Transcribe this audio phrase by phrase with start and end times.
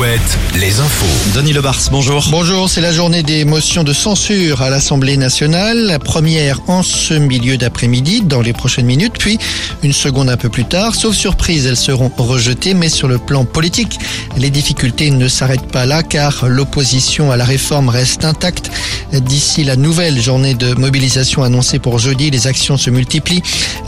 [0.00, 1.34] Alouette, les infos.
[1.34, 2.26] Denis Lebars, bonjour.
[2.30, 5.76] Bonjour, c'est la journée des motions de censure à l'Assemblée nationale.
[5.76, 9.38] La première en ce milieu d'après-midi, dans les prochaines minutes, puis
[9.82, 10.94] une seconde un peu plus tard.
[10.94, 13.98] Sauf surprise, elles seront rejetées, mais sur le plan politique,
[14.38, 18.70] les difficultés ne s'arrêtent pas là, car l'opposition à la réforme reste intacte.
[19.12, 23.42] D'ici la nouvelle journée de mobilisation annoncée pour jeudi, les actions se multiplient.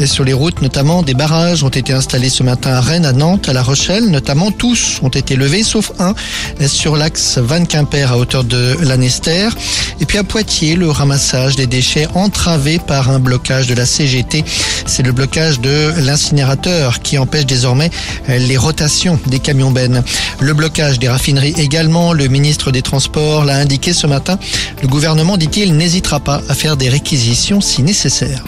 [0.05, 3.49] Sur les routes, notamment, des barrages ont été installés ce matin à Rennes, à Nantes,
[3.49, 4.51] à La Rochelle, notamment.
[4.51, 6.02] Tous ont été levés, sauf un
[6.67, 9.49] sur l'axe Vannes-Quimper à hauteur de Lanester.
[10.01, 14.45] Et puis à Poitiers, le ramassage des déchets entravé par un blocage de la CGT.
[14.87, 17.91] C'est le blocage de l'incinérateur qui empêche désormais
[18.29, 20.03] les rotations des camions bennes.
[20.41, 22.13] Le blocage des raffineries également.
[22.13, 24.39] Le ministre des Transports l'a indiqué ce matin.
[24.83, 28.43] Le gouvernement, dit-il, n'hésitera pas à faire des réquisitions si nécessaire.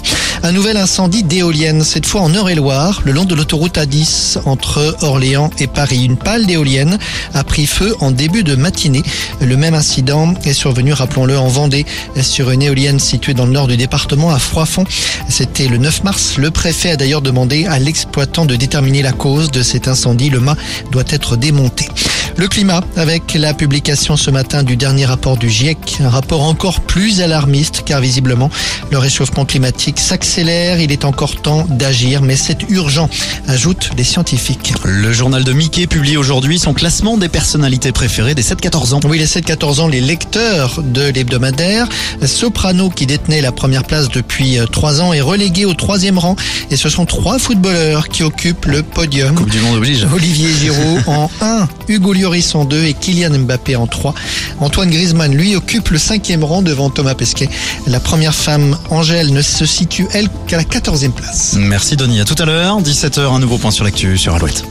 [0.44, 5.48] Un nouvel incendie d'éoliennes, cette fois en Eure-et-Loire, le long de l'autoroute A10 entre Orléans
[5.58, 6.04] et Paris.
[6.04, 6.98] Une pale d'éoliennes
[7.32, 9.02] a pris feu en début de matinée.
[9.41, 11.86] Le même incident est survenu, rappelons-le, en Vendée,
[12.20, 14.84] sur une éolienne située dans le nord du département, à Froidfond.
[15.30, 16.36] C'était le 9 mars.
[16.36, 20.28] Le préfet a d'ailleurs demandé à l'exploitant de déterminer la cause de cet incendie.
[20.28, 20.58] Le mât
[20.91, 21.88] doit être démonté.
[22.36, 26.80] Le climat, avec la publication ce matin du dernier rapport du GIEC, un rapport encore
[26.80, 28.50] plus alarmiste car visiblement
[28.91, 33.08] le réchauffement climatique s'accélère, il est encore temps d'agir, mais c'est urgent,
[33.46, 34.72] ajoutent les scientifiques.
[34.84, 39.00] Le journal de Mickey publie aujourd'hui son classement des personnalités préférées des 7-14 ans.
[39.04, 41.88] Oui, les 7-14 ans, les lecteurs de l'hebdomadaire.
[42.24, 46.36] Soprano, qui détenait la première place depuis trois ans, est relégué au troisième rang.
[46.70, 49.34] Et ce sont trois footballeurs qui occupent le podium.
[49.34, 50.06] Coupe du monde oblige.
[50.12, 54.14] Olivier Giroud en 1, Hugo Lloris en 2 et Kylian Mbappé en 3.
[54.61, 57.50] Antoine Griezmann, lui, occupe le cinquième rang devant Thomas Pesquet.
[57.86, 61.55] La première femme, Angèle, ne se situe, elle, qu'à la 14e place.
[61.58, 62.81] Merci Denis, à tout à l'heure.
[62.81, 64.64] 17h, un nouveau point sur l'actu sur Alouette.